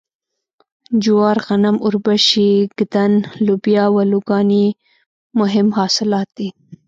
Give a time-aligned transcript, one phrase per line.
[1.03, 3.11] جوار غنم اوربشې ږدن
[3.45, 4.67] لوبیا او الوګان یې
[5.39, 6.49] مهم حاصلات دي.